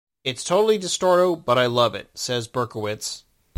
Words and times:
"It's 0.23 0.43
totally 0.43 0.79
distorto, 0.79 1.35
but 1.45 1.59
I 1.59 1.67
love 1.67 1.93
it," 1.93 2.09
says 2.15 2.47
Berkowitz. 2.47 3.23